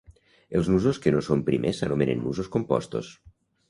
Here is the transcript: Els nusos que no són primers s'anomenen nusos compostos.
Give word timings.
Els 0.59 0.69
nusos 0.73 1.01
que 1.05 1.13
no 1.17 1.23
són 1.29 1.45
primers 1.51 1.85
s'anomenen 1.85 2.27
nusos 2.27 2.53
compostos. 2.59 3.17